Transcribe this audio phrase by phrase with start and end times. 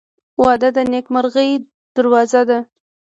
[0.41, 1.51] •واده د نیکمرغۍ
[1.95, 2.59] دروازه ده.